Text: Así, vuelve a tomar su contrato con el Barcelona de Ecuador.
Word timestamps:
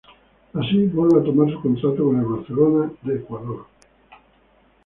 Así, 0.55 0.87
vuelve 0.87 1.19
a 1.19 1.23
tomar 1.23 1.53
su 1.53 1.61
contrato 1.61 2.05
con 2.05 2.17
el 2.19 2.25
Barcelona 2.25 2.91
de 3.03 3.17
Ecuador. 3.17 3.67